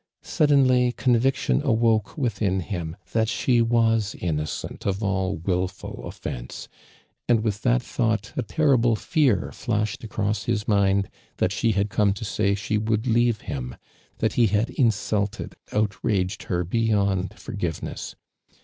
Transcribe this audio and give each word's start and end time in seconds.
Suddenly 0.23 0.93
conviction 0.93 1.61
awoke 1.63 2.17
within 2.17 2.61
him 2.61 2.95
that 3.13 3.29
she 3.29 3.61
was 3.61 4.15
iimocent 4.19 4.87
of 4.87 5.03
all 5.03 5.37
wilful 5.37 6.03
offence, 6.07 6.67
and 7.29 7.43
with 7.43 7.61
that 7.61 7.83
thought 7.83 8.33
a 8.35 8.41
terrible 8.41 8.95
fear 8.95 9.53
Hashed 9.67 10.03
across 10.03 10.45
his 10.45 10.67
mind 10.67 11.07
that 11.37 11.51
she 11.51 11.73
had 11.73 11.91
come 11.91 12.13
to 12.13 12.25
say 12.25 12.55
she 12.55 12.79
would 12.79 13.05
leave 13.05 13.41
him— 13.41 13.75
that 14.17 14.37
ho 14.37 14.47
had 14.47 14.71
insulted, 14.71 15.55
outraged 15.71 16.45
her 16.49 16.63
beyond 16.63 17.35
forgiveness. 17.37 18.15